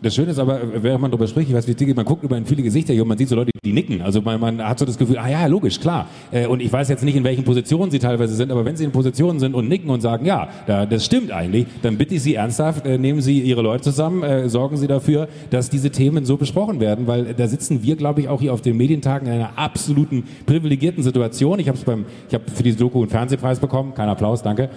[0.00, 2.46] Das Schöne ist aber, während man darüber spricht, ich weiß, wie man guckt über in
[2.46, 4.00] viele Gesichter hier und man sieht so Leute, die nicken.
[4.00, 6.06] Also man, man hat so das Gefühl, ah ja, logisch, klar.
[6.30, 8.84] Äh, und ich weiß jetzt nicht, in welchen Positionen sie teilweise sind, aber wenn sie
[8.84, 12.36] in Positionen sind und nicken und sagen, ja, das stimmt eigentlich, dann bitte ich Sie
[12.36, 16.36] ernsthaft, äh, nehmen Sie Ihre Leute zusammen, äh, sorgen Sie dafür, dass diese Themen so
[16.36, 19.58] besprochen werden, weil da sitzen wir, glaube ich, auch hier auf den Medientagen in einer
[19.58, 21.58] absoluten privilegierten Situation.
[21.58, 24.70] Ich habe beim, ich habe für diese Doku einen Fernsehpreis bekommen, kein Applaus, danke.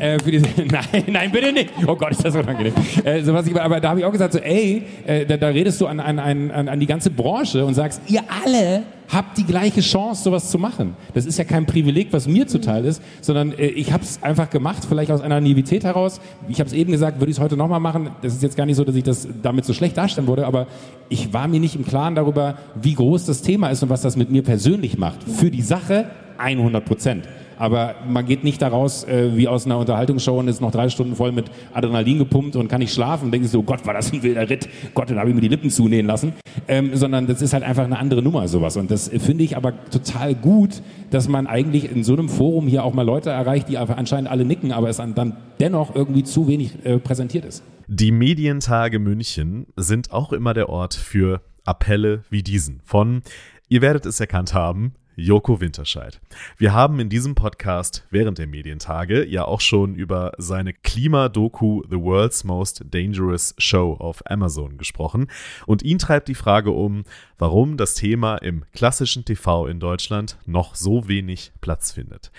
[0.00, 1.70] Äh, diese, nein, nein, bitte nicht.
[1.86, 2.72] Oh Gott, ist das unangenehm.
[3.04, 5.48] Äh, so was ich, aber da habe ich auch gesagt, so, ey, äh, da, da,
[5.48, 8.82] redest du an, an, an, an die ganze Branche und sagst, ihr alle
[9.12, 10.96] habt die gleiche Chance, sowas zu machen.
[11.14, 14.48] Das ist ja kein Privileg, was mir zuteil ist, sondern äh, ich habe es einfach
[14.48, 16.20] gemacht, vielleicht aus einer Naivität heraus.
[16.48, 18.10] Ich habe es eben gesagt, würde ich es heute nochmal machen.
[18.22, 20.66] Das ist jetzt gar nicht so, dass ich das damit so schlecht darstellen würde, aber
[21.08, 24.16] ich war mir nicht im Klaren darüber, wie groß das Thema ist und was das
[24.16, 25.24] mit mir persönlich macht.
[25.24, 26.06] Für die Sache
[26.38, 27.28] 100 Prozent.
[27.60, 31.14] Aber man geht nicht daraus äh, wie aus einer Unterhaltungsshow und ist noch drei Stunden
[31.14, 34.22] voll mit Adrenalin gepumpt und kann nicht schlafen und denkt so, Gott, war das ein
[34.22, 34.66] wilder Ritt.
[34.94, 36.32] Gott, dann habe ich mir die Lippen zunähen lassen.
[36.68, 38.78] Ähm, sondern das ist halt einfach eine andere Nummer, sowas.
[38.78, 42.82] Und das finde ich aber total gut, dass man eigentlich in so einem Forum hier
[42.82, 46.82] auch mal Leute erreicht, die anscheinend alle nicken, aber es dann dennoch irgendwie zu wenig
[46.84, 47.62] äh, präsentiert ist.
[47.88, 53.20] Die Medientage München sind auch immer der Ort für Appelle wie diesen von,
[53.68, 56.20] ihr werdet es erkannt haben, Joko Winterscheid.
[56.56, 61.96] Wir haben in diesem Podcast während der Medientage ja auch schon über seine Klimadoku The
[61.96, 65.30] World's Most Dangerous Show auf Amazon gesprochen
[65.66, 67.04] und ihn treibt die Frage um,
[67.38, 72.32] warum das Thema im klassischen TV in Deutschland noch so wenig Platz findet.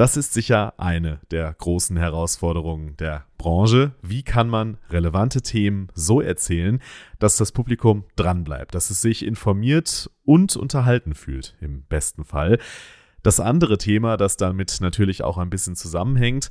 [0.00, 3.92] Das ist sicher eine der großen Herausforderungen der Branche.
[4.00, 6.80] Wie kann man relevante Themen so erzählen,
[7.18, 12.58] dass das Publikum dranbleibt, dass es sich informiert und unterhalten fühlt, im besten Fall.
[13.22, 16.48] Das andere Thema, das damit natürlich auch ein bisschen zusammenhängt,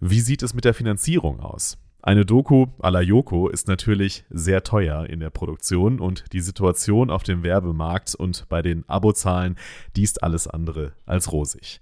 [0.00, 1.78] wie sieht es mit der Finanzierung aus?
[2.02, 7.08] Eine Doku à la Yoko ist natürlich sehr teuer in der Produktion und die Situation
[7.08, 9.56] auf dem Werbemarkt und bei den Abozahlen,
[9.96, 11.80] die ist alles andere als rosig.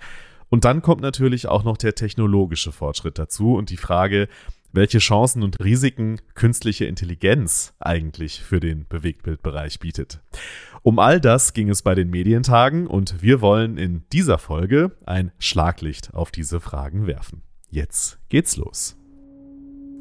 [0.50, 4.28] Und dann kommt natürlich auch noch der technologische Fortschritt dazu und die Frage,
[4.72, 10.20] welche Chancen und Risiken künstliche Intelligenz eigentlich für den Bewegtbildbereich bietet.
[10.82, 15.32] Um all das ging es bei den Medientagen und wir wollen in dieser Folge ein
[15.38, 17.42] Schlaglicht auf diese Fragen werfen.
[17.70, 18.96] Jetzt geht's los.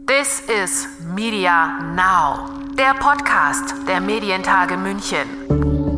[0.08, 5.97] This is Media Now, der Podcast der Medientage München.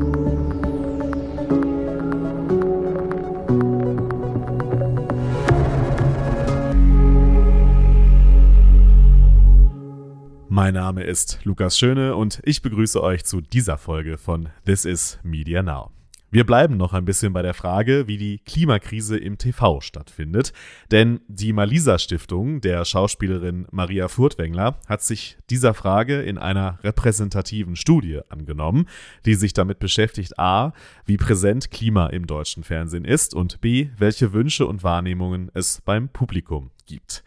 [10.52, 15.20] Mein Name ist Lukas Schöne und ich begrüße euch zu dieser Folge von This is
[15.22, 15.92] Media Now.
[16.32, 20.52] Wir bleiben noch ein bisschen bei der Frage, wie die Klimakrise im TV stattfindet,
[20.90, 27.76] denn die Malisa Stiftung der Schauspielerin Maria Furtwängler hat sich dieser Frage in einer repräsentativen
[27.76, 28.88] Studie angenommen,
[29.28, 30.74] die sich damit beschäftigt, a,
[31.06, 36.10] wie präsent Klima im deutschen Fernsehen ist und b, welche Wünsche und Wahrnehmungen es beim
[36.10, 37.24] Publikum gibt.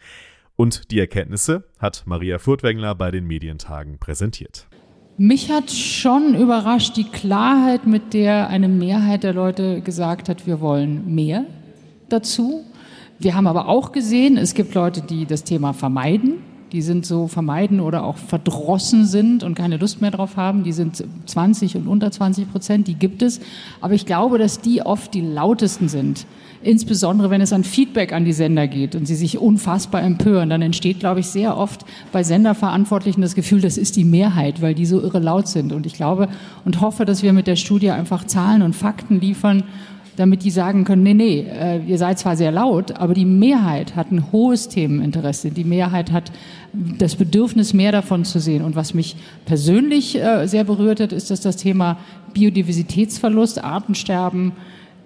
[0.55, 4.67] Und die Erkenntnisse hat Maria Furtwängler bei den Medientagen präsentiert.
[5.17, 10.59] Mich hat schon überrascht die Klarheit, mit der eine Mehrheit der Leute gesagt hat, wir
[10.59, 11.45] wollen mehr
[12.09, 12.63] dazu.
[13.19, 16.41] Wir haben aber auch gesehen, es gibt Leute, die das Thema vermeiden.
[16.73, 20.63] Die sind so vermeiden oder auch verdrossen sind und keine Lust mehr drauf haben.
[20.63, 23.39] Die sind 20 und unter 20 Prozent, die gibt es.
[23.79, 26.25] Aber ich glaube, dass die oft die lautesten sind
[26.63, 30.61] insbesondere wenn es an Feedback an die Sender geht und sie sich unfassbar empören, dann
[30.61, 34.85] entsteht, glaube ich, sehr oft bei Senderverantwortlichen das Gefühl, das ist die Mehrheit, weil die
[34.85, 35.73] so irre laut sind.
[35.73, 36.29] Und ich glaube
[36.65, 39.63] und hoffe, dass wir mit der Studie einfach Zahlen und Fakten liefern,
[40.15, 43.95] damit die sagen können, nee, nee, äh, ihr seid zwar sehr laut, aber die Mehrheit
[43.95, 45.51] hat ein hohes Themeninteresse.
[45.51, 46.31] Die Mehrheit hat
[46.73, 48.63] das Bedürfnis, mehr davon zu sehen.
[48.63, 49.15] Und was mich
[49.45, 51.97] persönlich äh, sehr berührt hat, ist, dass das Thema
[52.33, 54.53] Biodiversitätsverlust, Artensterben,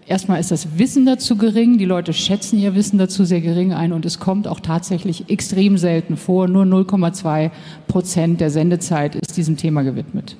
[0.07, 3.91] Erstmal ist das Wissen dazu gering, die Leute schätzen ihr Wissen dazu sehr gering ein
[3.91, 6.47] und es kommt auch tatsächlich extrem selten vor.
[6.47, 7.51] Nur 0,2
[7.89, 10.37] Prozent der Sendezeit ist diesem Thema gewidmet.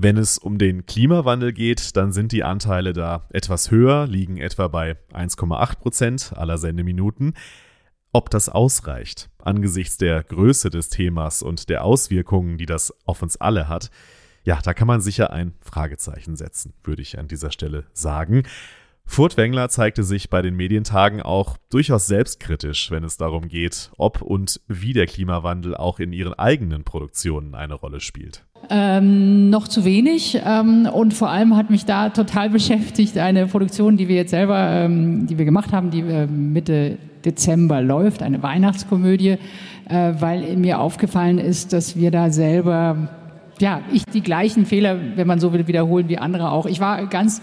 [0.00, 4.68] Wenn es um den Klimawandel geht, dann sind die Anteile da etwas höher, liegen etwa
[4.68, 7.34] bei 1,8 Prozent aller Sendeminuten.
[8.12, 13.38] Ob das ausreicht angesichts der Größe des Themas und der Auswirkungen, die das auf uns
[13.38, 13.90] alle hat,
[14.44, 18.44] ja, da kann man sicher ein Fragezeichen setzen, würde ich an dieser Stelle sagen.
[19.10, 24.60] Furtwängler zeigte sich bei den Medientagen auch durchaus selbstkritisch, wenn es darum geht, ob und
[24.68, 28.44] wie der Klimawandel auch in ihren eigenen Produktionen eine Rolle spielt.
[28.70, 33.96] Ähm, noch zu wenig ähm, und vor allem hat mich da total beschäftigt eine Produktion,
[33.96, 38.42] die wir jetzt selber, ähm, die wir gemacht haben, die wir Mitte Dezember läuft, eine
[38.42, 39.38] Weihnachtskomödie,
[39.88, 43.08] äh, weil mir aufgefallen ist, dass wir da selber,
[43.58, 46.66] ja, ich die gleichen Fehler, wenn man so will, wiederholen wie andere auch.
[46.66, 47.40] Ich war ganz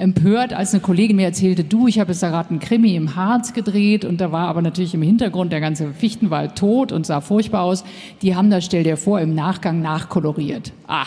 [0.00, 3.14] empört, als eine Kollegin mir erzählte, du, ich habe jetzt da gerade einen Krimi im
[3.16, 7.20] Harz gedreht und da war aber natürlich im Hintergrund der ganze Fichtenwald tot und sah
[7.20, 7.84] furchtbar aus.
[8.22, 10.72] Die haben da, stell dir vor, im Nachgang nachkoloriert.
[10.88, 11.06] Ah,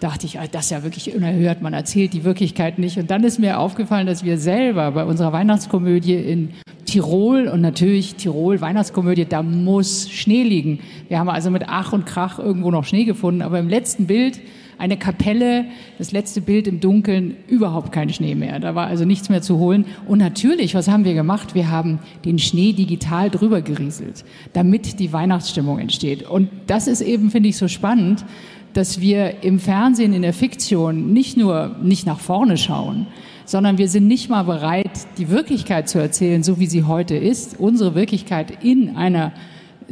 [0.00, 2.98] dachte ich, ah, das ist ja wirklich unerhört, man erzählt die Wirklichkeit nicht.
[2.98, 6.50] Und dann ist mir aufgefallen, dass wir selber bei unserer Weihnachtskomödie in
[6.84, 10.80] Tirol und natürlich Tirol, Weihnachtskomödie, da muss Schnee liegen.
[11.08, 14.40] Wir haben also mit Ach und Krach irgendwo noch Schnee gefunden, aber im letzten Bild
[14.82, 15.66] eine Kapelle,
[15.98, 18.58] das letzte Bild im Dunkeln, überhaupt kein Schnee mehr.
[18.58, 19.84] Da war also nichts mehr zu holen.
[20.08, 21.54] Und natürlich, was haben wir gemacht?
[21.54, 24.24] Wir haben den Schnee digital drüber gerieselt,
[24.54, 26.28] damit die Weihnachtsstimmung entsteht.
[26.28, 28.24] Und das ist eben, finde ich, so spannend,
[28.72, 33.06] dass wir im Fernsehen, in der Fiktion nicht nur nicht nach vorne schauen,
[33.44, 37.60] sondern wir sind nicht mal bereit, die Wirklichkeit zu erzählen, so wie sie heute ist,
[37.60, 39.32] unsere Wirklichkeit in einer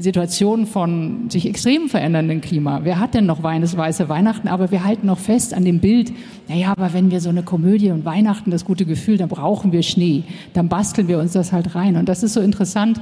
[0.01, 2.81] Situation von sich extrem verändernden Klima.
[2.85, 4.49] Wer hat denn noch weines weiße Weihnachten?
[4.49, 6.13] Aber wir halten noch fest an dem Bild,
[6.49, 9.83] naja, aber wenn wir so eine Komödie und Weihnachten, das gute Gefühl, dann brauchen wir
[9.83, 10.25] Schnee.
[10.53, 11.97] Dann basteln wir uns das halt rein.
[11.97, 13.01] Und das ist so interessant,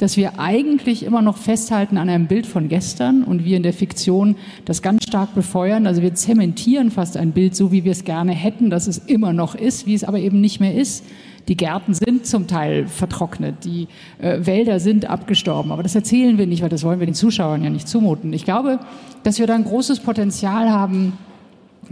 [0.00, 3.74] dass wir eigentlich immer noch festhalten an einem Bild von gestern und wir in der
[3.74, 5.86] Fiktion das ganz stark befeuern.
[5.86, 9.34] Also wir zementieren fast ein Bild so, wie wir es gerne hätten, dass es immer
[9.34, 11.04] noch ist, wie es aber eben nicht mehr ist.
[11.48, 13.88] Die Gärten sind zum Teil vertrocknet, die
[14.18, 17.64] äh, Wälder sind abgestorben, aber das erzählen wir nicht, weil das wollen wir den Zuschauern
[17.64, 18.32] ja nicht zumuten.
[18.32, 18.78] Ich glaube,
[19.22, 21.14] dass wir da ein großes Potenzial haben,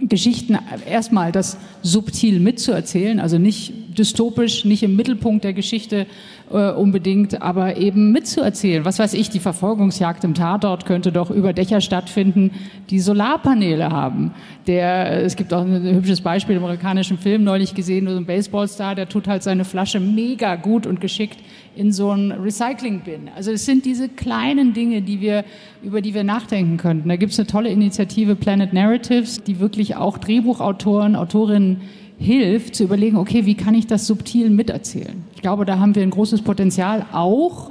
[0.01, 0.57] Geschichten
[0.89, 6.07] erstmal das subtil mitzuerzählen, also nicht dystopisch, nicht im Mittelpunkt der Geschichte
[6.51, 8.85] äh, unbedingt, aber eben mitzuerzählen.
[8.85, 12.53] Was weiß ich, die Verfolgungsjagd im Tatort könnte doch über Dächer stattfinden,
[12.91, 14.33] die Solarpaneele haben.
[14.67, 18.95] Der, es gibt auch ein hübsches Beispiel im amerikanischen Film neulich gesehen, so ein Baseballstar,
[18.95, 21.39] der tut halt seine Flasche mega gut und geschickt
[21.77, 23.31] in so ein Recycling-Bin.
[23.37, 25.45] Also es sind diese kleinen Dinge, die wir,
[25.83, 27.09] über die wir nachdenken könnten.
[27.09, 31.83] Da gibt es eine tolle Initiative Planet Narratives, die wirklich auch Drehbuchautoren, Autorinnen
[32.19, 35.25] hilft, zu überlegen, okay, wie kann ich das subtil miterzählen?
[35.35, 37.71] Ich glaube, da haben wir ein großes Potenzial, auch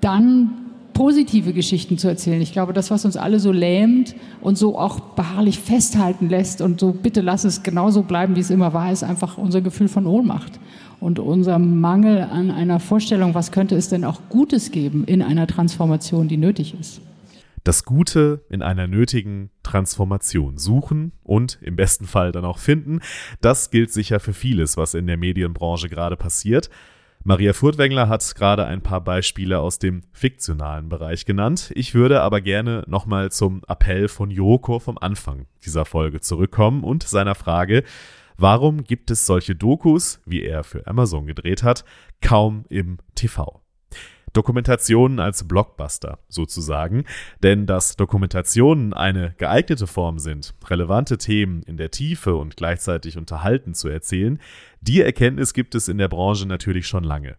[0.00, 0.50] dann
[0.92, 2.40] positive Geschichten zu erzählen.
[2.40, 6.80] Ich glaube, das, was uns alle so lähmt und so auch beharrlich festhalten lässt und
[6.80, 10.06] so, bitte lass es genauso bleiben, wie es immer war, ist einfach unser Gefühl von
[10.06, 10.58] Ohnmacht
[11.00, 15.46] und unser Mangel an einer Vorstellung, was könnte es denn auch Gutes geben in einer
[15.46, 17.00] Transformation, die nötig ist
[17.66, 23.00] das Gute in einer nötigen Transformation suchen und im besten Fall dann auch finden.
[23.40, 26.70] Das gilt sicher für vieles, was in der Medienbranche gerade passiert.
[27.24, 31.72] Maria Furtwängler hat gerade ein paar Beispiele aus dem fiktionalen Bereich genannt.
[31.74, 37.02] Ich würde aber gerne nochmal zum Appell von Joko vom Anfang dieser Folge zurückkommen und
[37.02, 37.82] seiner Frage,
[38.36, 41.84] warum gibt es solche Dokus, wie er für Amazon gedreht hat,
[42.20, 43.65] kaum im TV?
[44.36, 47.04] Dokumentationen als Blockbuster sozusagen,
[47.42, 53.74] denn dass Dokumentationen eine geeignete Form sind, relevante Themen in der Tiefe und gleichzeitig unterhalten
[53.74, 54.38] zu erzählen,
[54.80, 57.36] die Erkenntnis gibt es in der Branche natürlich schon lange.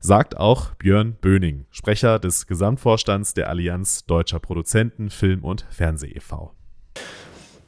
[0.00, 6.54] Sagt auch Björn Böning, Sprecher des Gesamtvorstands der Allianz Deutscher Produzenten Film und Fernseh e.V.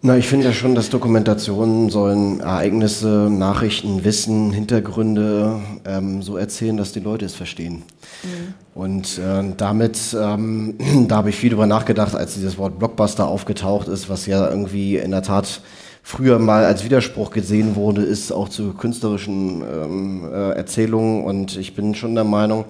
[0.03, 6.79] Na, ich finde ja schon, dass Dokumentationen sollen Ereignisse, Nachrichten, Wissen, Hintergründe ähm, so erzählen,
[6.79, 7.83] dass die Leute es verstehen.
[8.23, 8.40] Mhm.
[8.75, 10.75] Und äh, damit, ähm,
[11.09, 14.97] da habe ich viel drüber nachgedacht, als dieses Wort Blockbuster aufgetaucht ist, was ja irgendwie
[14.97, 15.61] in der Tat
[16.03, 21.25] früher mal als Widerspruch gesehen wurde, ist auch zu künstlerischen ähm, äh, Erzählungen.
[21.25, 22.65] Und ich bin schon der Meinung,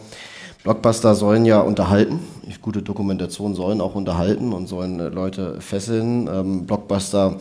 [0.63, 2.21] Blockbuster sollen ja unterhalten.
[2.61, 6.29] Gute Dokumentationen sollen auch unterhalten und sollen äh, Leute fesseln.
[6.29, 7.37] Ähm, Blockbuster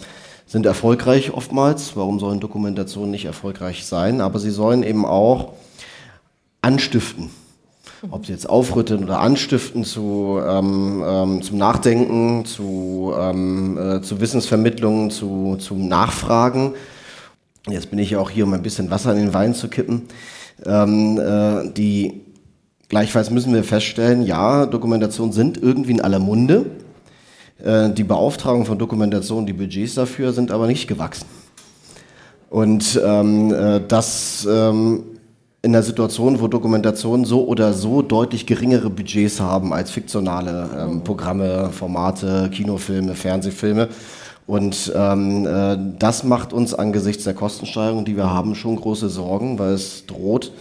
[0.45, 1.95] sind erfolgreich oftmals.
[1.95, 4.21] Warum sollen Dokumentationen nicht erfolgreich sein?
[4.21, 5.53] Aber sie sollen eben auch
[6.61, 7.29] anstiften.
[8.11, 14.21] Ob sie jetzt aufrütteln oder anstiften zu, ähm, ähm, zum Nachdenken, zu, ähm, äh, zu
[14.21, 16.75] Wissensvermittlung, zu, zum Nachfragen.
[17.67, 20.03] Jetzt bin ich ja auch hier, um ein bisschen Wasser in den Wein zu kippen.
[20.65, 22.21] Ähm, äh, die
[22.87, 26.67] Gleichfalls müssen wir feststellen, ja, Dokumentationen sind irgendwie in aller Munde.
[27.61, 31.27] Äh, die Beauftragung von Dokumentation, die Budgets dafür sind aber nicht gewachsen.
[32.49, 35.03] Und ähm, äh, das ähm,
[35.61, 41.03] in der Situation, wo Dokumentationen so oder so deutlich geringere Budgets haben als fiktionale ähm,
[41.03, 43.89] Programme, Formate, Kinofilme, Fernsehfilme.
[44.47, 49.59] Und ähm, äh, das macht uns angesichts der Kostensteigerung, die wir haben, schon große Sorgen,
[49.59, 50.53] weil es droht,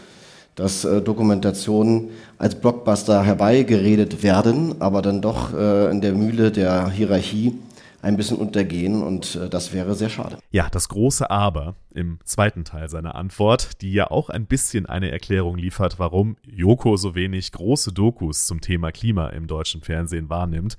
[0.57, 6.91] dass äh, Dokumentationen als Blockbuster herbeigeredet werden, aber dann doch äh, in der Mühle der
[6.91, 7.57] Hierarchie
[8.01, 10.39] ein bisschen untergehen und äh, das wäre sehr schade.
[10.51, 15.11] Ja, das große Aber im zweiten Teil seiner Antwort, die ja auch ein bisschen eine
[15.11, 20.77] Erklärung liefert, warum Joko so wenig große Dokus zum Thema Klima im deutschen Fernsehen wahrnimmt.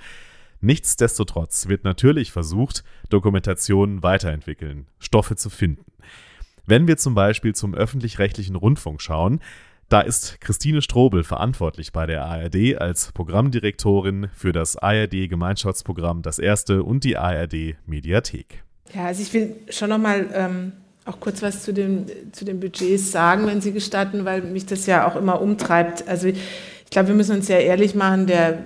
[0.62, 5.86] Nichtsdestotrotz wird natürlich versucht, Dokumentationen weiterentwickeln, Stoffe zu finden.
[6.66, 9.40] Wenn wir zum Beispiel zum öffentlich-rechtlichen Rundfunk schauen,
[9.90, 16.40] da ist Christine Strobel verantwortlich bei der ARD als Programmdirektorin für das ARD Gemeinschaftsprogramm Das
[16.40, 18.64] Erste und die ARD Mediathek.
[18.94, 20.74] Ja, also ich will schon noch mal ähm,
[21.06, 24.86] auch kurz was zu den, zu den Budgets sagen, wenn Sie gestatten, weil mich das
[24.86, 26.08] ja auch immer umtreibt.
[26.08, 26.40] Also ich
[26.92, 28.60] glaube, wir müssen uns ja ehrlich machen, der,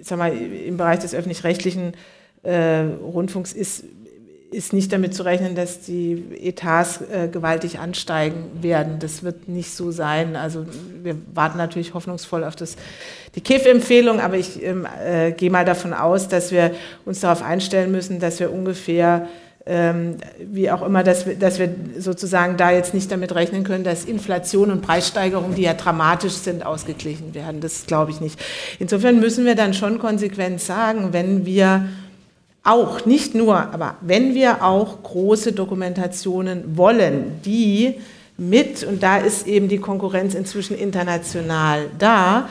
[0.00, 1.92] ich sag mal, im Bereich des öffentlich-rechtlichen
[2.42, 3.84] äh, Rundfunks ist
[4.52, 8.98] ist nicht damit zu rechnen, dass die Etats äh, gewaltig ansteigen werden.
[8.98, 10.36] Das wird nicht so sein.
[10.36, 10.66] Also
[11.02, 12.76] wir warten natürlich hoffnungsvoll auf das,
[13.34, 16.72] die KIF-Empfehlung, aber ich ähm, äh, gehe mal davon aus, dass wir
[17.04, 19.26] uns darauf einstellen müssen, dass wir ungefähr
[19.64, 23.84] ähm, wie auch immer, dass wir, dass wir sozusagen da jetzt nicht damit rechnen können,
[23.84, 27.60] dass Inflation und Preissteigerungen, die ja dramatisch sind, ausgeglichen werden.
[27.60, 28.40] Das glaube ich nicht.
[28.80, 31.86] Insofern müssen wir dann schon konsequent sagen, wenn wir
[32.64, 37.94] auch, nicht nur, aber wenn wir auch große Dokumentationen wollen, die
[38.38, 42.48] mit, und da ist eben die Konkurrenz inzwischen international da,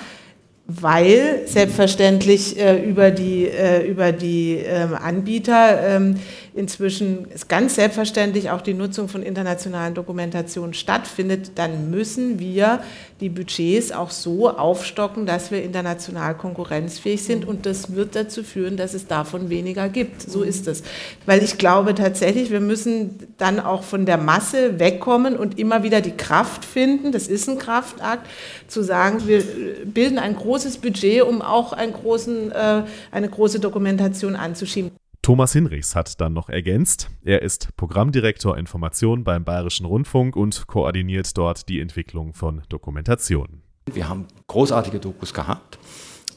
[0.68, 6.16] weil selbstverständlich äh, über die, äh, über die äh, Anbieter ähm,
[6.54, 12.82] inzwischen ist ganz selbstverständlich auch die Nutzung von internationalen Dokumentationen stattfindet, dann müssen wir
[13.22, 18.76] die Budgets auch so aufstocken, dass wir international konkurrenzfähig sind und das wird dazu führen,
[18.76, 20.22] dass es davon weniger gibt.
[20.22, 20.84] So ist es.
[21.26, 26.02] Weil ich glaube tatsächlich, wir müssen dann auch von der Masse wegkommen und immer wieder
[26.02, 28.28] die Kraft finden, das ist ein Kraftakt,
[28.68, 29.44] zu sagen, wir
[29.86, 35.01] bilden ein großes Budget, um auch einen großen, äh, eine große Dokumentation anzuschieben.
[35.22, 41.38] Thomas Hinrichs hat dann noch ergänzt, er ist Programmdirektor Information beim Bayerischen Rundfunk und koordiniert
[41.38, 43.62] dort die Entwicklung von Dokumentationen.
[43.86, 45.78] Wir haben großartige Dokus gehabt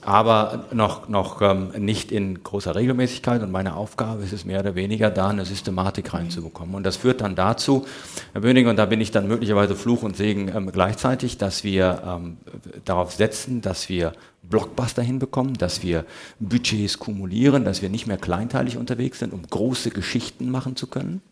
[0.04, 3.42] aber noch, noch ähm, nicht in großer Regelmäßigkeit.
[3.42, 6.74] Und meine Aufgabe ist es mehr oder weniger, da eine Systematik reinzubekommen.
[6.74, 7.86] Und das führt dann dazu,
[8.32, 12.02] Herr Böning, und da bin ich dann möglicherweise Fluch und Segen ähm, gleichzeitig, dass wir
[12.06, 12.36] ähm,
[12.84, 16.04] darauf setzen, dass wir Blockbuster hinbekommen, dass wir
[16.38, 21.22] Budgets kumulieren, dass wir nicht mehr kleinteilig unterwegs sind, um große Geschichten machen zu können.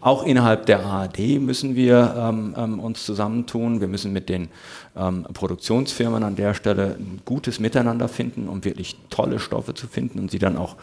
[0.00, 3.80] Auch innerhalb der ARD müssen wir ähm, ähm, uns zusammentun.
[3.80, 4.48] Wir müssen mit den
[4.96, 10.20] ähm, Produktionsfirmen an der Stelle ein gutes Miteinander finden, um wirklich tolle Stoffe zu finden
[10.20, 10.76] und sie dann auch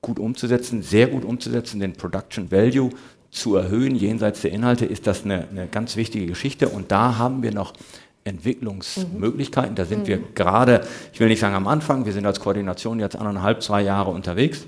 [0.00, 2.90] gut umzusetzen, sehr gut umzusetzen, den Production Value
[3.30, 3.94] zu erhöhen.
[3.94, 7.74] Jenseits der Inhalte ist das eine, eine ganz wichtige Geschichte und da haben wir noch
[8.24, 9.74] Entwicklungsmöglichkeiten.
[9.74, 10.80] Da sind wir gerade,
[11.12, 14.64] ich will nicht sagen am Anfang, wir sind als Koordination jetzt anderthalb, zwei Jahre unterwegs.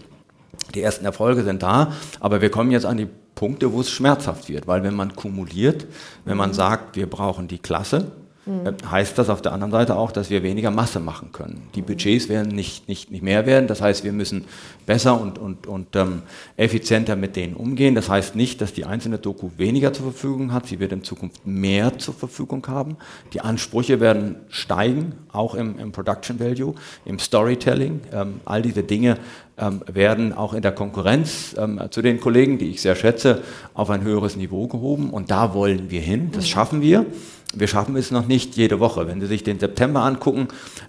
[0.75, 4.49] Die ersten Erfolge sind da, aber wir kommen jetzt an die Punkte, wo es schmerzhaft
[4.49, 5.87] wird, weil wenn man kumuliert,
[6.25, 8.11] wenn man sagt, wir brauchen die Klasse,
[8.49, 8.91] mhm.
[8.91, 11.63] heißt das auf der anderen Seite auch, dass wir weniger Masse machen können.
[11.75, 14.45] Die Budgets werden nicht, nicht, nicht mehr werden, das heißt, wir müssen
[14.87, 16.23] besser und, und, und ähm,
[16.57, 17.95] effizienter mit denen umgehen.
[17.95, 21.47] Das heißt nicht, dass die einzelne Doku weniger zur Verfügung hat, sie wird in Zukunft
[21.47, 22.97] mehr zur Verfügung haben.
[23.35, 26.75] Die Ansprüche werden steigen, auch im, im Production Value,
[27.05, 28.01] im Storytelling.
[28.13, 29.19] Ähm, all diese Dinge
[29.59, 33.43] ähm, werden auch in der Konkurrenz ähm, zu den Kollegen, die ich sehr schätze,
[33.75, 35.11] auf ein höheres Niveau gehoben.
[35.11, 36.31] Und da wollen wir hin.
[36.33, 37.07] Das schaffen wir.
[37.55, 39.07] Wir schaffen es noch nicht jede Woche.
[39.07, 40.49] Wenn Sie sich den September angucken,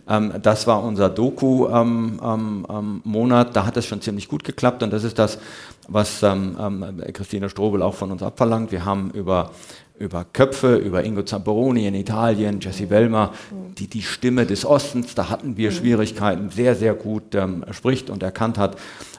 [0.09, 4.91] ähm, das war unser Doku-Monat, ähm, ähm, da hat es schon ziemlich gut geklappt und
[4.91, 5.39] das ist das,
[5.87, 8.73] was ähm, ähm, Christine Strobel auch von uns abverlangt.
[8.73, 9.51] Wir haben über
[9.99, 13.33] über Köpfe, über Ingo Zamperoni in Italien, Jesse Wellmer,
[13.77, 18.23] die die Stimme des Ostens, da hatten wir Schwierigkeiten, sehr, sehr gut ähm, spricht und
[18.23, 18.77] erkannt hat.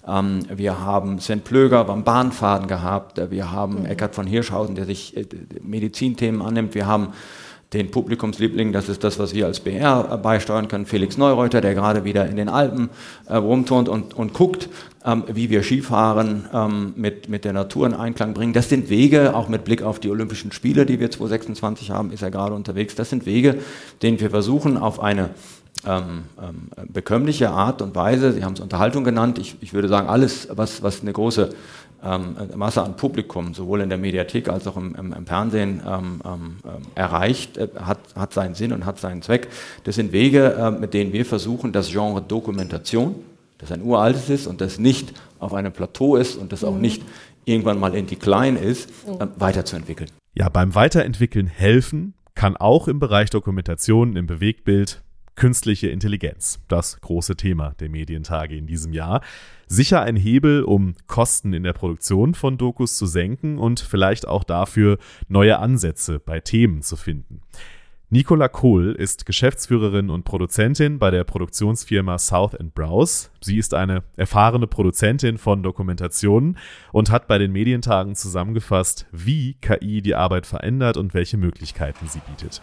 [0.08, 3.87] Ähm, wir haben Sven Plöger beim Bahnfaden gehabt, wir haben mhm.
[3.87, 5.26] Eckhard von Hirschhausen, der sich äh,
[5.62, 7.08] Medizinthemen annimmt, wir haben
[7.72, 12.04] den Publikumsliebling, das ist das, was wir als BR beisteuern können, Felix Neureuter, der gerade
[12.04, 12.90] wieder in den Alpen
[13.26, 14.68] äh, rumturnt und, und guckt,
[15.04, 18.52] ähm, wie wir Skifahren ähm, mit, mit der Natur in Einklang bringen.
[18.52, 22.22] Das sind Wege, auch mit Blick auf die Olympischen Spiele, die wir 2026 haben, ist
[22.22, 22.96] er gerade unterwegs.
[22.96, 23.58] Das sind Wege,
[24.02, 25.30] denen wir versuchen, auf eine
[25.86, 30.08] ähm, ähm, bekömmliche Art und Weise, Sie haben es Unterhaltung genannt, ich, ich würde sagen,
[30.08, 31.50] alles, was, was eine große
[32.04, 36.21] ähm, Masse an Publikum, sowohl in der Mediathek als auch im, im, im Fernsehen ähm,
[36.25, 36.57] ähm,
[36.95, 39.49] erreicht, äh, hat, hat seinen Sinn und hat seinen Zweck.
[39.85, 43.16] Das sind Wege, äh, mit denen wir versuchen, das Genre Dokumentation,
[43.59, 46.80] das ein uraltes ist und das nicht auf einem Plateau ist und das auch mhm.
[46.80, 47.02] nicht
[47.45, 50.11] irgendwann mal in Decline ist, äh, weiterzuentwickeln.
[50.35, 55.02] Ja, beim Weiterentwickeln helfen kann auch im Bereich Dokumentation im Bewegtbild
[55.40, 59.23] künstliche Intelligenz, das große Thema der Medientage in diesem Jahr.
[59.66, 64.44] Sicher ein Hebel, um Kosten in der Produktion von Dokus zu senken und vielleicht auch
[64.44, 67.40] dafür neue Ansätze bei Themen zu finden.
[68.11, 73.30] Nicola Kohl ist Geschäftsführerin und Produzentin bei der Produktionsfirma South Browse.
[73.40, 76.59] Sie ist eine erfahrene Produzentin von Dokumentationen
[76.92, 82.20] und hat bei den Medientagen zusammengefasst, wie KI die Arbeit verändert und welche Möglichkeiten sie
[82.28, 82.61] bietet.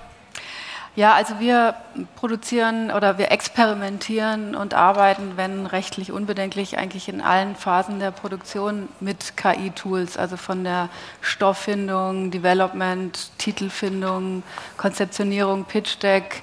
[0.98, 1.76] Ja, also wir
[2.16, 8.90] produzieren oder wir experimentieren und arbeiten, wenn rechtlich unbedenklich, eigentlich in allen Phasen der Produktion
[9.00, 10.90] mit KI-Tools, also von der
[11.22, 14.42] Stofffindung, Development, Titelfindung,
[14.78, 16.42] Konzeptionierung, Pitch Deck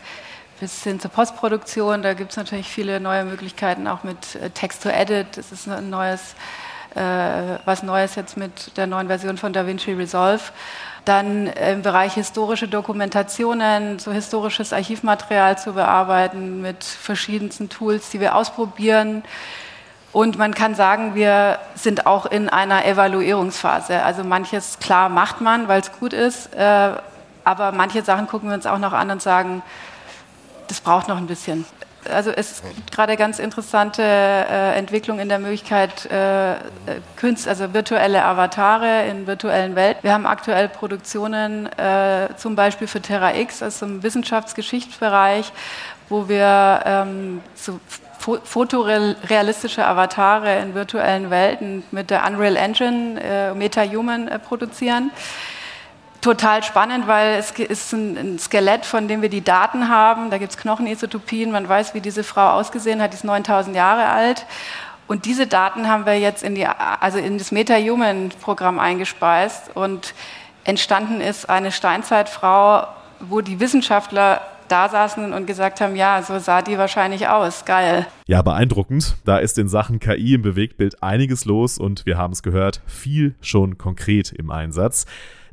[0.60, 2.02] bis hin zur Postproduktion.
[2.02, 5.36] Da gibt es natürlich viele neue Möglichkeiten, auch mit äh, Text-to-Edit.
[5.36, 6.36] Das ist ein neues,
[6.94, 10.42] was Neues jetzt mit der neuen Version von DaVinci Resolve.
[11.04, 18.34] Dann im Bereich historische Dokumentationen, so historisches Archivmaterial zu bearbeiten mit verschiedensten Tools, die wir
[18.34, 19.22] ausprobieren.
[20.12, 24.02] Und man kann sagen, wir sind auch in einer Evaluierungsphase.
[24.02, 26.92] Also manches klar macht man, weil es gut ist, äh,
[27.42, 29.62] aber manche Sachen gucken wir uns auch noch an und sagen,
[30.68, 31.66] das braucht noch ein bisschen
[32.10, 36.56] also es gibt gerade ganz interessante äh, Entwicklung in der Möglichkeit, äh,
[37.16, 40.02] Künst, also virtuelle Avatare in virtuellen Welten.
[40.02, 45.52] Wir haben aktuell Produktionen, äh, zum Beispiel für Terra X, also im Wissenschaftsgeschichtsbereich,
[46.08, 47.80] wo wir ähm, so
[48.18, 55.10] fotorealistische Avatare in virtuellen Welten mit der Unreal Engine äh, MetaHuman äh, produzieren
[56.24, 60.30] total spannend, weil es ist ein, Skelett, von dem wir die Daten haben.
[60.30, 64.08] Da gibt es Knochenisotopien, man weiß, wie diese Frau ausgesehen hat, die ist 9000 Jahre
[64.08, 64.46] alt.
[65.06, 70.14] Und diese Daten haben wir jetzt in, die, also in das Meta-Human-Programm eingespeist und
[70.64, 72.86] entstanden ist eine Steinzeitfrau,
[73.20, 77.66] wo die Wissenschaftler da saßen und gesagt haben, ja, so sah die wahrscheinlich aus.
[77.66, 78.06] Geil.
[78.26, 79.16] Ja, beeindruckend.
[79.26, 83.34] Da ist in Sachen KI im Bewegtbild einiges los und wir haben es gehört, viel
[83.42, 85.04] schon konkret im Einsatz.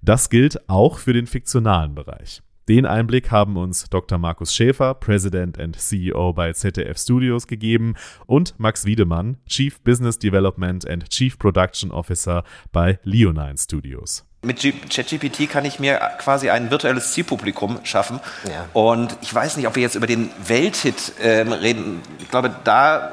[0.03, 2.41] Das gilt auch für den fiktionalen Bereich.
[2.67, 4.17] Den Einblick haben uns Dr.
[4.17, 7.93] Markus Schäfer, President and CEO bei ZDF Studios gegeben
[8.25, 14.25] und Max Wiedemann, Chief Business Development and Chief Production Officer bei Leonine Studios.
[14.43, 18.19] Mit ChatGPT kann ich mir quasi ein virtuelles Zielpublikum schaffen.
[18.45, 18.65] Ja.
[18.73, 22.01] Und ich weiß nicht, ob wir jetzt über den Welthit äh, reden.
[22.19, 23.11] Ich glaube, da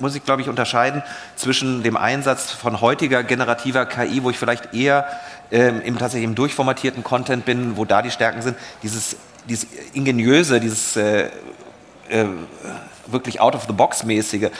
[0.00, 1.02] muss ich, glaube ich, unterscheiden
[1.36, 5.06] zwischen dem Einsatz von heutiger generativer KI, wo ich vielleicht eher
[5.50, 9.16] ähm, im tatsächlich im durchformatierten Content bin, wo da die Stärken sind, dieses,
[9.48, 11.28] dieses ingeniöse, dieses äh,
[12.08, 12.26] äh,
[13.06, 14.50] wirklich out of the box mäßige,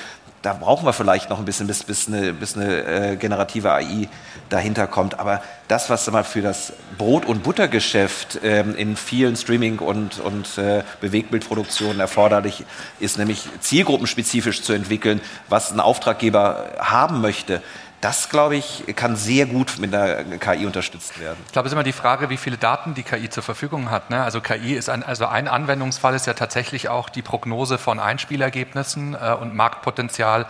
[0.46, 4.08] da brauchen wir vielleicht noch ein bisschen, bis, bis eine, bis eine äh, generative AI
[4.48, 5.18] dahinter kommt.
[5.18, 10.56] Aber das, was mal für das Brot- und Buttergeschäft ähm, in vielen Streaming- und, und
[10.56, 12.64] äh, Bewegbildproduktionen erforderlich
[13.00, 17.60] ist, nämlich zielgruppenspezifisch zu entwickeln, was ein Auftraggeber haben möchte,
[18.00, 21.38] das, glaube ich, kann sehr gut mit einer KI unterstützt werden.
[21.46, 24.10] Ich glaube, es ist immer die Frage, wie viele Daten die KI zur Verfügung hat.
[24.10, 24.22] Ne?
[24.22, 29.14] Also KI ist ein, also ein Anwendungsfall ist ja tatsächlich auch die Prognose von Einspielergebnissen
[29.14, 30.46] äh, und Marktpotenzial.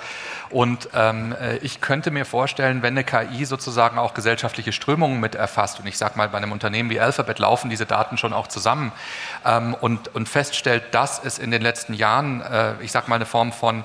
[0.50, 5.34] Und ähm, äh, ich könnte mir vorstellen, wenn eine KI sozusagen auch gesellschaftliche Strömungen mit
[5.34, 8.48] erfasst, und ich sage mal, bei einem Unternehmen wie Alphabet laufen diese Daten schon auch
[8.48, 8.92] zusammen
[9.44, 13.26] ähm, und, und feststellt, dass es in den letzten Jahren, äh, ich sage mal, eine
[13.26, 13.84] Form von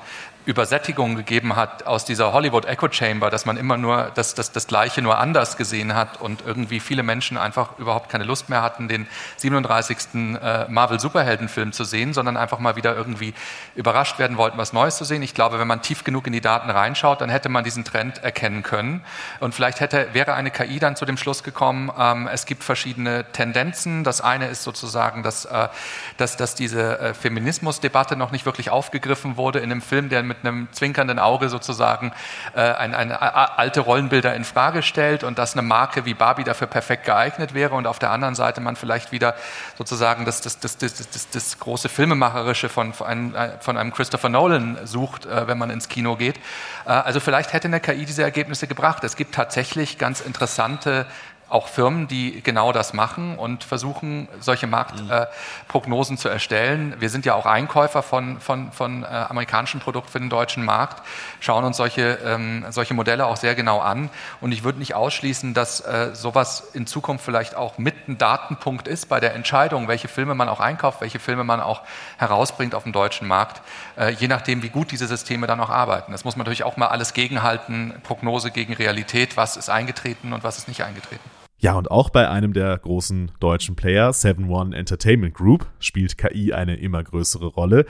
[0.52, 4.68] Übersättigung gegeben hat aus dieser Hollywood Echo Chamber, dass man immer nur das, das, das
[4.68, 8.90] Gleiche nur anders gesehen hat und irgendwie viele Menschen einfach überhaupt keine Lust mehr hatten,
[8.90, 9.98] den 37.
[10.14, 13.34] Äh, Marvel-Superheldenfilm zu sehen, sondern einfach mal wieder irgendwie
[13.76, 15.24] überrascht werden wollten, was Neues zu sehen.
[15.24, 18.22] Ich glaube, wenn man tief genug in die Daten reinschaut, dann hätte man diesen Trend
[18.22, 19.06] erkennen können.
[19.40, 23.26] Und vielleicht hätte, wäre eine KI dann zu dem Schluss gekommen, ähm, es gibt verschiedene
[23.32, 24.04] Tendenzen.
[24.04, 25.70] Das eine ist sozusagen, dass, äh,
[26.18, 30.41] dass, dass diese äh, Feminismusdebatte noch nicht wirklich aufgegriffen wurde in einem Film, der mit
[30.44, 32.12] einem zwinkernden Auge sozusagen
[32.56, 36.68] äh, ein, eine alte Rollenbilder in Frage stellt und dass eine Marke wie Barbie dafür
[36.68, 39.36] perfekt geeignet wäre und auf der anderen Seite man vielleicht wieder
[39.78, 43.92] sozusagen das, das, das, das, das, das große Filmemacherische von, von, einem, äh, von einem
[43.94, 46.38] Christopher Nolan sucht, äh, wenn man ins Kino geht.
[46.86, 49.04] Äh, also vielleicht hätte eine KI diese Ergebnisse gebracht.
[49.04, 51.06] Es gibt tatsächlich ganz interessante
[51.52, 56.96] auch Firmen, die genau das machen und versuchen, solche Marktprognosen äh, zu erstellen.
[57.00, 61.04] Wir sind ja auch Einkäufer von, von, von äh, amerikanischen Produkten für den deutschen Markt,
[61.42, 64.10] schauen uns solche, ähm, solche Modelle auch sehr genau an.
[64.40, 68.88] Und ich würde nicht ausschließen, dass äh, sowas in Zukunft vielleicht auch mit ein Datenpunkt
[68.88, 71.82] ist bei der Entscheidung, welche Filme man auch einkauft, welche Filme man auch
[72.18, 73.62] herausbringt auf dem deutschen Markt,
[73.98, 76.14] äh, je nachdem, wie gut diese Systeme dann auch arbeiten.
[76.14, 80.44] Das muss man natürlich auch mal alles gegenhalten, Prognose gegen Realität, was ist eingetreten und
[80.44, 81.41] was ist nicht eingetreten.
[81.62, 86.76] Ja, und auch bei einem der großen deutschen Player, 7-One Entertainment Group, spielt KI eine
[86.78, 87.86] immer größere Rolle,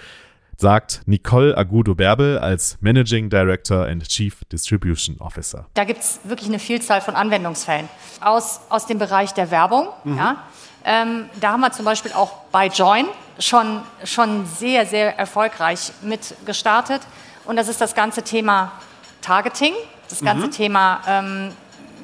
[0.58, 5.68] sagt Nicole Agudo-Bärbel als Managing Director and Chief Distribution Officer.
[5.74, 7.88] Da gibt es wirklich eine Vielzahl von Anwendungsfällen
[8.20, 9.88] aus, aus dem Bereich der Werbung.
[10.04, 10.18] Mhm.
[10.18, 10.44] Ja.
[10.84, 13.06] Ähm, da haben wir zum Beispiel auch bei Join
[13.40, 17.02] schon, schon sehr, sehr erfolgreich mit gestartet.
[17.46, 18.74] Und das ist das ganze Thema
[19.22, 19.74] Targeting,
[20.10, 20.52] das ganze mhm.
[20.52, 21.52] Thema ähm,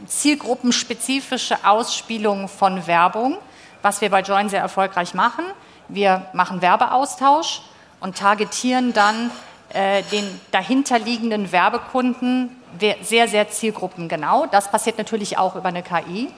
[0.08, 3.38] zielgruppenspezifische Ausspielung von Werbung,
[3.82, 5.46] was wir bei Join sehr erfolgreich machen.
[5.88, 7.62] Wir machen Werbeaustausch
[8.00, 9.32] und targetieren dann
[9.70, 12.56] äh, den dahinterliegenden Werbekunden
[13.02, 14.46] sehr, sehr zielgruppengenau.
[14.48, 16.30] Das passiert natürlich auch über eine KI.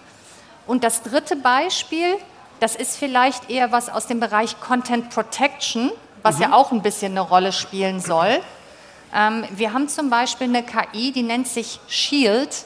[0.68, 2.16] Und das dritte Beispiel,
[2.60, 6.42] das ist vielleicht eher was aus dem Bereich Content Protection, was mhm.
[6.44, 8.40] ja auch ein bisschen eine Rolle spielen soll.
[9.14, 12.66] Ähm, wir haben zum Beispiel eine KI, die nennt sich Shield.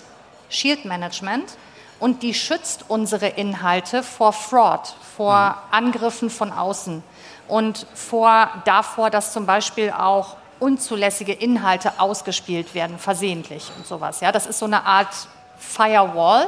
[0.54, 1.58] Shield Management
[2.00, 5.56] und die schützt unsere Inhalte vor Fraud, vor mhm.
[5.72, 7.04] Angriffen von außen
[7.48, 14.22] und vor, davor, dass zum Beispiel auch unzulässige Inhalte ausgespielt werden, versehentlich und sowas.
[14.22, 15.13] Ja, das ist so eine Art
[15.58, 16.48] Firewall,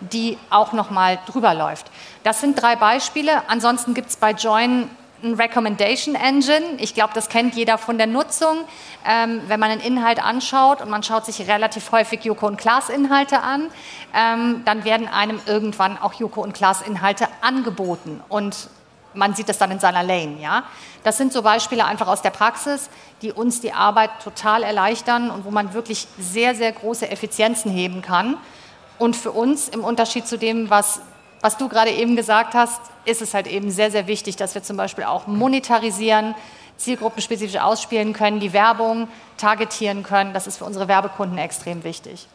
[0.00, 1.90] die auch noch mal drüber läuft.
[2.22, 3.48] Das sind drei Beispiele.
[3.48, 4.90] Ansonsten gibt es bei Join
[5.22, 6.76] ein Recommendation Engine.
[6.78, 8.58] Ich glaube, das kennt jeder von der Nutzung.
[9.06, 12.88] Ähm, wenn man einen Inhalt anschaut und man schaut sich relativ häufig Joko und Klaas
[12.88, 13.68] Inhalte an,
[14.14, 18.68] ähm, dann werden einem irgendwann auch Joko und Klaas Inhalte angeboten und
[19.16, 20.36] man sieht das dann in seiner Lane.
[20.40, 20.64] Ja?
[21.02, 22.90] Das sind so Beispiele einfach aus der Praxis,
[23.22, 28.02] die uns die Arbeit total erleichtern und wo man wirklich sehr, sehr große Effizienzen heben
[28.02, 28.36] kann.
[28.98, 31.00] Und für uns im Unterschied zu dem, was
[31.46, 34.64] was du gerade eben gesagt hast, ist es halt eben sehr, sehr wichtig, dass wir
[34.64, 36.34] zum Beispiel auch monetarisieren,
[36.76, 39.06] zielgruppenspezifisch ausspielen können, die Werbung
[39.36, 40.34] targetieren können.
[40.34, 42.26] Das ist für unsere Werbekunden extrem wichtig.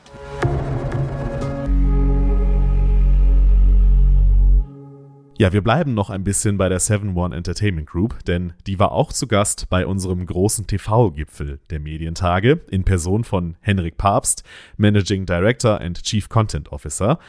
[5.38, 9.12] Ja, wir bleiben noch ein bisschen bei der 7-One Entertainment Group, denn die war auch
[9.12, 14.43] zu Gast bei unserem großen TV-Gipfel der Medientage in Person von Henrik Papst,
[14.78, 17.19] Managing Director and Chief Content Officer.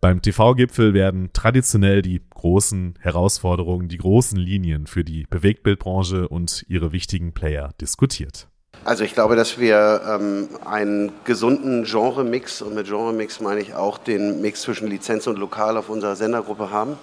[0.00, 6.92] Beim TV-Gipfel werden traditionell die großen Herausforderungen, die großen Linien für die Bewegtbildbranche und ihre
[6.92, 8.48] wichtigen Player diskutiert.
[8.86, 13.98] Also ich glaube, dass wir ähm, einen gesunden Genre-Mix und mit Genre-Mix meine ich auch
[13.98, 16.96] den Mix zwischen Lizenz und Lokal auf unserer Sendergruppe haben.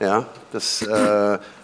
[0.00, 0.88] Ja, das äh,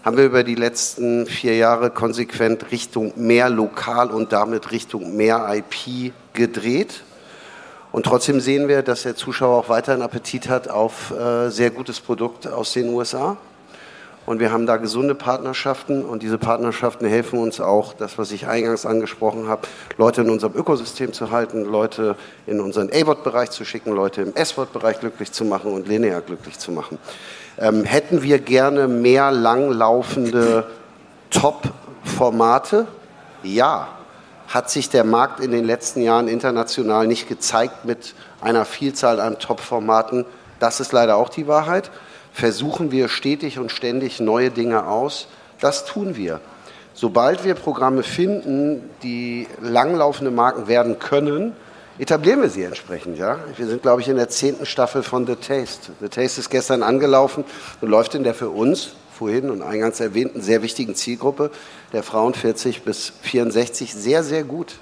[0.05, 5.51] haben wir über die letzten vier Jahre konsequent Richtung mehr Lokal und damit Richtung mehr
[5.51, 7.03] IP gedreht.
[7.99, 11.99] Und trotzdem sehen wir, dass der Zuschauer auch weiterhin Appetit hat auf äh, sehr gutes
[11.99, 13.37] Produkt aus den USA.
[14.25, 18.47] Und wir haben da gesunde Partnerschaften und diese Partnerschaften helfen uns auch, das, was ich
[18.47, 19.63] eingangs angesprochen habe,
[19.97, 22.15] Leute in unserem Ökosystem zu halten, Leute
[22.47, 26.71] in unseren A-Wort-Bereich zu schicken, Leute im S-Wort-Bereich glücklich zu machen und linear glücklich zu
[26.71, 26.99] machen.
[27.59, 30.69] Ähm, hätten wir gerne mehr langlaufende
[31.31, 32.87] Top-Formate?
[33.43, 33.98] Ja,
[34.49, 39.39] hat sich der Markt in den letzten Jahren international nicht gezeigt mit einer Vielzahl an
[39.39, 40.25] Top-Formaten.
[40.59, 41.91] Das ist leider auch die Wahrheit.
[42.33, 45.29] Versuchen wir stetig und ständig neue Dinge aus.
[45.61, 46.41] Das tun wir.
[46.95, 51.53] Sobald wir Programme finden, die langlaufende Marken werden können,
[51.99, 53.19] etablieren wir sie entsprechend.
[53.19, 53.39] Ja?
[53.57, 55.93] Wir sind, glaube ich, in der zehnten Staffel von The Taste.
[56.01, 57.45] The Taste ist gestern angelaufen
[57.81, 61.51] und läuft in der für uns vorhin und eingangs erwähnten sehr wichtigen Zielgruppe
[61.93, 64.77] der Frauen 40 bis 64 sehr, sehr gut.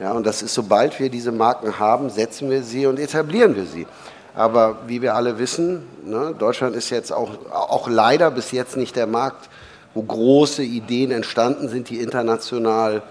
[0.00, 3.66] Ja, und das ist, sobald wir diese Marken haben, setzen wir sie und etablieren wir
[3.66, 3.86] sie.
[4.34, 8.94] Aber wie wir alle wissen, ne, Deutschland ist jetzt auch, auch leider bis jetzt nicht
[8.94, 9.48] der Markt,
[9.94, 13.02] wo große Ideen entstanden sind, die international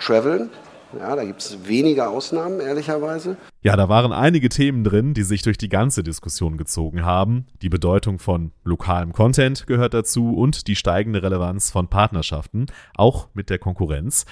[0.00, 0.50] traveln.
[0.96, 3.36] Ja, da gibt es weniger Ausnahmen, ehrlicherweise.
[3.62, 7.46] Ja, da waren einige Themen drin, die sich durch die ganze Diskussion gezogen haben.
[7.60, 13.50] Die Bedeutung von lokalem Content gehört dazu und die steigende Relevanz von Partnerschaften, auch mit
[13.50, 14.24] der Konkurrenz.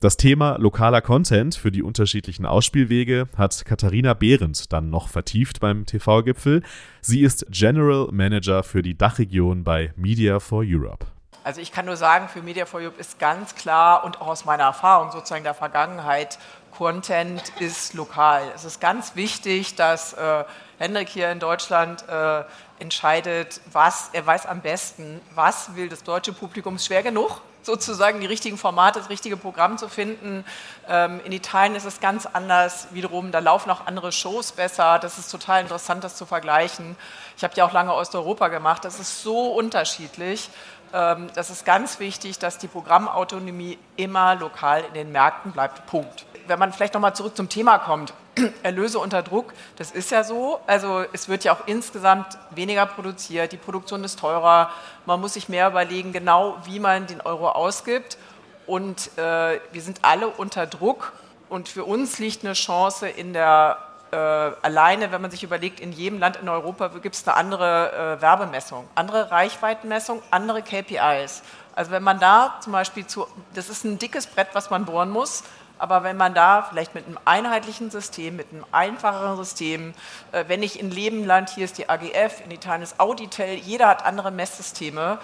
[0.00, 5.86] Das Thema lokaler Content für die unterschiedlichen Ausspielwege hat Katharina Behrendt dann noch vertieft beim
[5.86, 6.62] TV-Gipfel.
[7.00, 11.06] Sie ist General Manager für die Dachregion bei Media for Europe.
[11.44, 14.44] Also ich kann nur sagen, für Media for Europe ist ganz klar und auch aus
[14.44, 16.38] meiner Erfahrung sozusagen der Vergangenheit,
[16.76, 18.42] Content ist lokal.
[18.54, 20.44] Es ist ganz wichtig, dass äh,
[20.78, 22.44] Hendrik hier in Deutschland äh,
[22.78, 26.76] entscheidet, was er weiß am besten, was will das deutsche Publikum.
[26.76, 30.44] Ist schwer genug, sozusagen die richtigen Formate, das richtige Programm zu finden.
[30.88, 32.88] Ähm, in Italien ist es ganz anders.
[32.92, 34.98] Wiederum, da laufen auch andere Shows besser.
[34.98, 36.96] Das ist total interessant, das zu vergleichen.
[37.36, 38.84] Ich habe ja auch lange Osteuropa gemacht.
[38.84, 40.48] Das ist so unterschiedlich.
[40.92, 45.86] Ähm, das ist ganz wichtig, dass die Programmautonomie immer lokal in den Märkten bleibt.
[45.86, 46.26] Punkt.
[46.46, 48.12] wenn man vielleicht nochmal zurück zum Thema kommt,
[48.62, 50.60] Erlöse unter Druck, das ist ja so.
[50.66, 54.70] Also es wird ja auch insgesamt weniger produziert, die Produktion ist teurer,
[55.06, 58.18] man muss sich mehr überlegen, genau wie man den Euro ausgibt.
[58.66, 61.12] Und äh, wir sind alle unter Druck
[61.48, 63.78] und für uns liegt eine Chance in der
[64.12, 68.16] äh, alleine, wenn man sich überlegt, in jedem Land in Europa gibt es eine andere
[68.18, 71.42] äh, Werbemessung, andere Reichweitenmessung, andere KPIs.
[71.74, 75.10] Also wenn man da zum Beispiel zu, das ist ein dickes Brett, was man bohren
[75.10, 75.44] muss,
[75.78, 79.94] aber wenn man da vielleicht mit einem einheitlichen System, mit einem einfacheren System,
[80.32, 84.04] äh, wenn ich in Lebenland, hier ist die AGF, in Italien ist Auditel, jeder hat
[84.04, 85.18] andere Messsysteme,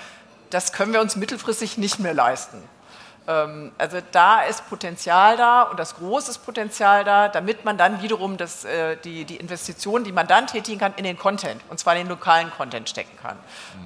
[0.50, 2.62] das können wir uns mittelfristig nicht mehr leisten.
[3.28, 8.38] Ähm, also da ist Potenzial da und das große Potenzial da, damit man dann wiederum
[8.38, 11.94] das, äh, die, die Investitionen, die man dann tätigen kann, in den Content, und zwar
[11.94, 13.36] in den lokalen Content stecken kann.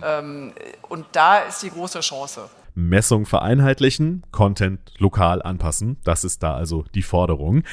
[0.01, 0.53] Mhm.
[0.89, 2.49] Und da ist die große Chance.
[2.75, 7.65] Messung vereinheitlichen, Content lokal anpassen, das ist da also die Forderung.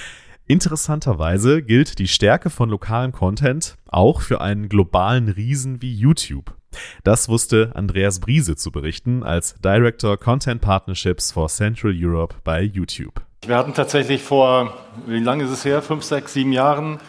[0.47, 6.55] Interessanterweise gilt die Stärke von lokalem Content auch für einen globalen Riesen wie YouTube.
[7.03, 13.21] Das wusste Andreas Briese zu berichten als Director Content Partnerships for Central Europe bei YouTube.
[13.45, 14.77] Wir hatten tatsächlich vor,
[15.07, 15.81] wie lange ist es her?
[15.81, 16.99] Fünf, sechs, sieben Jahren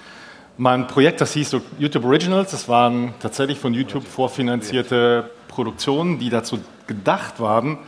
[0.60, 2.50] mal ein Projekt, das hieß YouTube Originals.
[2.50, 7.78] Das waren tatsächlich von YouTube vorfinanzierte Produktionen, die dazu gedacht waren,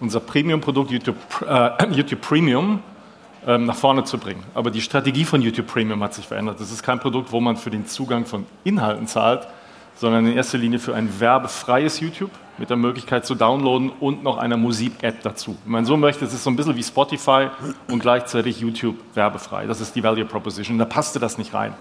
[0.00, 1.16] unser Premium-Produkt YouTube,
[1.48, 2.82] äh, YouTube Premium
[3.46, 4.44] ähm, nach vorne zu bringen.
[4.54, 6.60] Aber die Strategie von YouTube Premium hat sich verändert.
[6.60, 9.48] Das ist kein Produkt, wo man für den Zugang von Inhalten zahlt,
[9.98, 14.38] sondern in erster Linie für ein werbefreies YouTube mit der Möglichkeit zu downloaden und noch
[14.38, 15.56] einer Musik-App dazu.
[15.64, 17.48] Wenn man so möchte, es ist so ein bisschen wie Spotify
[17.88, 19.66] und gleichzeitig YouTube werbefrei.
[19.66, 20.78] Das ist die Value Proposition.
[20.78, 21.74] Da passte das nicht rein.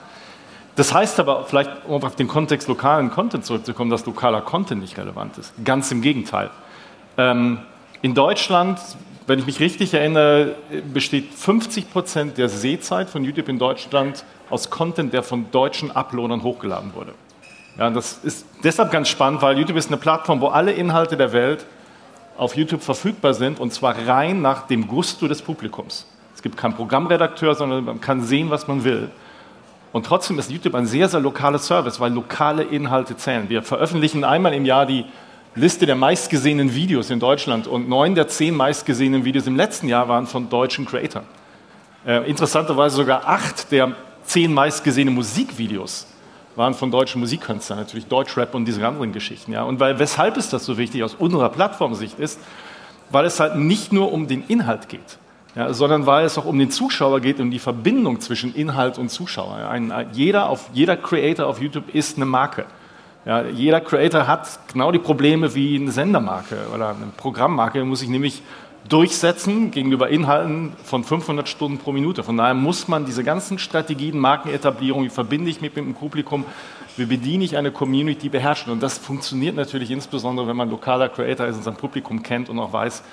[0.75, 4.97] Das heißt aber, vielleicht um auf den Kontext lokalen Content zurückzukommen, dass lokaler Content nicht
[4.97, 5.53] relevant ist.
[5.63, 6.49] Ganz im Gegenteil.
[7.17, 7.59] Ähm,
[8.03, 8.79] in Deutschland,
[9.25, 10.55] wenn ich mich richtig erinnere,
[10.93, 16.43] besteht 50 Prozent der Sehzeit von YouTube in Deutschland aus Content, der von deutschen Uploadern
[16.43, 17.13] hochgeladen wurde.
[17.77, 21.31] Ja, das ist deshalb ganz spannend, weil YouTube ist eine Plattform, wo alle Inhalte der
[21.31, 21.65] Welt
[22.35, 26.07] auf YouTube verfügbar sind und zwar rein nach dem Gusto des Publikums.
[26.35, 29.09] Es gibt keinen Programmredakteur, sondern man kann sehen, was man will.
[29.91, 33.49] Und trotzdem ist YouTube ein sehr, sehr lokales Service, weil lokale Inhalte zählen.
[33.49, 35.05] Wir veröffentlichen einmal im Jahr die
[35.55, 40.07] Liste der meistgesehenen Videos in Deutschland und neun der zehn meistgesehenen Videos im letzten Jahr
[40.07, 41.23] waren von deutschen Creators.
[42.05, 46.07] Äh, interessanterweise sogar acht der zehn meistgesehenen Musikvideos
[46.57, 49.53] waren von deutschen Musikkünstlern, natürlich Deutschrap und diese anderen Geschichten.
[49.53, 49.63] Ja.
[49.63, 52.39] Und weil, weshalb ist das so wichtig aus unserer Plattformsicht ist,
[53.11, 55.19] weil es halt nicht nur um den Inhalt geht,
[55.55, 59.09] ja, sondern weil es auch um den Zuschauer geht, um die Verbindung zwischen Inhalt und
[59.09, 59.69] Zuschauer.
[59.69, 62.65] Ein, jeder, auf, jeder Creator auf YouTube ist eine Marke.
[63.25, 68.09] Ja, jeder Creator hat genau die Probleme wie eine Sendermarke oder eine Programmmarke, muss sich
[68.09, 68.41] nämlich
[68.89, 72.23] durchsetzen gegenüber Inhalten von 500 Stunden pro Minute.
[72.23, 76.45] Von daher muss man diese ganzen Strategien, Markenetablierung, wie verbinde ich mich mit dem Publikum,
[76.95, 78.71] wie bediene ich eine Community beherrschen.
[78.71, 82.59] Und das funktioniert natürlich insbesondere, wenn man lokaler Creator ist und sein Publikum kennt und
[82.59, 83.03] auch weiß,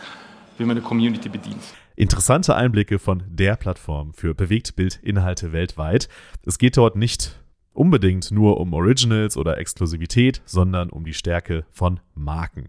[0.59, 1.63] wie man eine Community bedient.
[1.97, 6.09] Interessante Einblicke von der Plattform für Bewegtbildinhalte weltweit.
[6.45, 7.41] Es geht dort nicht
[7.73, 12.69] unbedingt nur um Originals oder Exklusivität, sondern um die Stärke von Marken.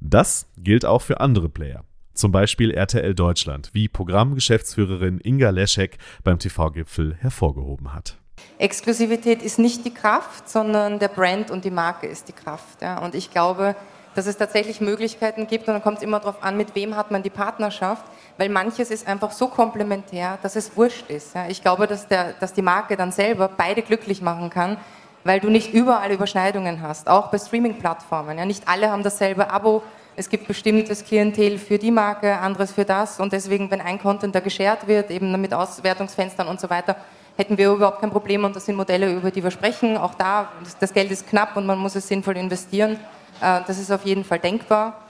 [0.00, 1.84] Das gilt auch für andere Player.
[2.18, 8.16] Zum Beispiel RTL Deutschland, wie Programmgeschäftsführerin Inga Leschek beim TV-Gipfel hervorgehoben hat.
[8.58, 12.82] Exklusivität ist nicht die Kraft, sondern der Brand und die Marke ist die Kraft.
[12.82, 12.98] Ja.
[13.04, 13.76] Und ich glaube,
[14.16, 17.12] dass es tatsächlich Möglichkeiten gibt und dann kommt es immer darauf an, mit wem hat
[17.12, 18.04] man die Partnerschaft,
[18.36, 21.36] weil manches ist einfach so komplementär, dass es wurscht ist.
[21.36, 21.46] Ja.
[21.48, 24.76] Ich glaube, dass, der, dass die Marke dann selber beide glücklich machen kann,
[25.22, 28.38] weil du nicht überall Überschneidungen hast, auch bei Streaming-Plattformen.
[28.38, 28.44] Ja.
[28.44, 29.84] Nicht alle haben dasselbe Abo,
[30.18, 34.34] es gibt bestimmtes Klientel für die Marke, anderes für das und deswegen, wenn ein Content
[34.34, 36.96] da geshared wird, eben mit Auswertungsfenstern und so weiter,
[37.36, 39.96] hätten wir überhaupt kein Problem und das sind Modelle, über die wir sprechen.
[39.96, 40.50] Auch da,
[40.80, 42.98] das Geld ist knapp und man muss es sinnvoll investieren.
[43.40, 45.04] Äh, das ist auf jeden Fall denkbar.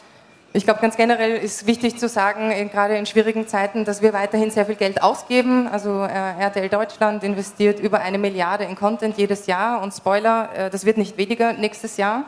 [0.53, 4.51] Ich glaube, ganz generell ist wichtig zu sagen, gerade in schwierigen Zeiten, dass wir weiterhin
[4.51, 5.69] sehr viel Geld ausgeben.
[5.69, 10.71] Also äh, RTL Deutschland investiert über eine Milliarde in Content jedes Jahr und Spoiler, äh,
[10.71, 12.25] das wird nicht weniger nächstes Jahr.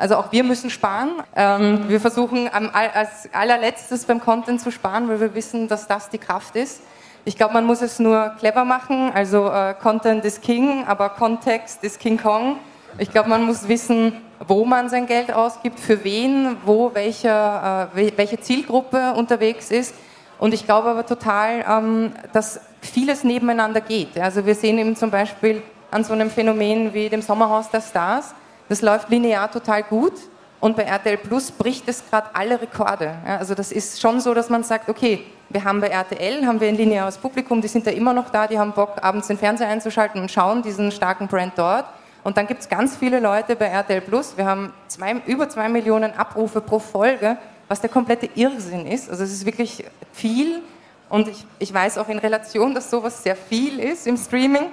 [0.00, 1.10] Also auch wir müssen sparen.
[1.36, 6.16] Ähm, wir versuchen als allerletztes beim Content zu sparen, weil wir wissen, dass das die
[6.16, 6.80] Kraft ist.
[7.26, 9.12] Ich glaube, man muss es nur clever machen.
[9.12, 12.56] Also äh, Content ist King, aber Kontext ist King Kong.
[12.96, 14.14] Ich glaube, man muss wissen,
[14.48, 19.94] wo man sein Geld ausgibt, für wen, wo welche, äh, welche Zielgruppe unterwegs ist.
[20.38, 24.18] Und ich glaube aber total, ähm, dass vieles nebeneinander geht.
[24.18, 28.34] Also wir sehen eben zum Beispiel an so einem Phänomen wie dem Sommerhaus der Stars,
[28.70, 30.14] das läuft linear total gut.
[30.60, 33.16] Und bei RTL Plus bricht es gerade alle Rekorde.
[33.26, 36.60] Ja, also das ist schon so, dass man sagt, okay, wir haben bei RTL, haben
[36.60, 39.38] wir ein lineares Publikum, die sind da immer noch da, die haben Bock, abends den
[39.38, 41.86] Fernseher einzuschalten und schauen diesen starken Brand dort.
[42.22, 44.36] Und dann gibt es ganz viele Leute bei RTL Plus.
[44.36, 49.10] Wir haben zwei, über zwei Millionen Abrufe pro Folge, was der komplette Irrsinn ist.
[49.10, 50.62] Also es ist wirklich viel.
[51.08, 54.66] Und ich, ich weiß auch in Relation, dass sowas sehr viel ist im Streaming.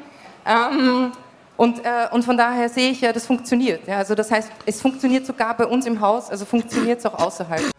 [0.45, 1.13] Ähm,
[1.57, 3.87] und, äh, und von daher sehe ich ja, das funktioniert.
[3.87, 7.15] Ja, also das heißt, es funktioniert sogar bei uns im Haus, also funktioniert es auch
[7.15, 7.71] außerhalb.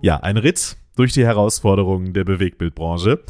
[0.00, 3.20] Ja, ein Ritt durch die Herausforderungen der Bewegtbildbranche.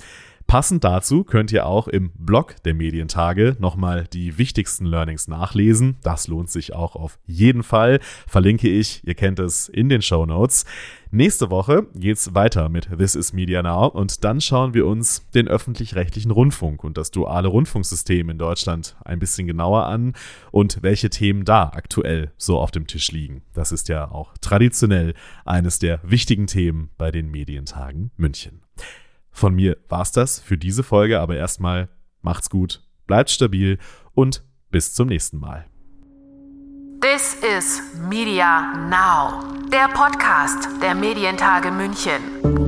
[0.53, 5.97] Passend dazu könnt ihr auch im Blog der Medientage nochmal die wichtigsten Learnings nachlesen.
[6.03, 8.01] Das lohnt sich auch auf jeden Fall.
[8.27, 10.67] Verlinke ich, ihr kennt es, in den Show Notes.
[11.11, 15.49] Nächste Woche geht's weiter mit This is Media Now und dann schauen wir uns den
[15.49, 20.13] öffentlich-rechtlichen Rundfunk und das duale Rundfunksystem in Deutschland ein bisschen genauer an
[20.51, 23.41] und welche Themen da aktuell so auf dem Tisch liegen.
[23.55, 25.15] Das ist ja auch traditionell
[25.47, 28.61] eines der wichtigen Themen bei den Medientagen München.
[29.33, 31.89] Von mir war's das für diese Folge, aber erstmal
[32.21, 33.79] macht's gut, bleibt stabil
[34.15, 35.67] und bis zum nächsten Mal.
[37.01, 39.43] This is Media Now,
[39.73, 42.62] der Podcast der Medientage München.